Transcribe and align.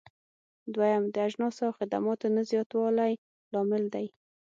دويم: 0.73 1.03
د 1.13 1.15
اجناسو 1.27 1.61
او 1.67 1.73
خدماتو 1.79 2.25
نه 2.35 2.41
زیاتوالی 2.51 3.13
لامل 3.53 3.83
دی. 3.93 4.05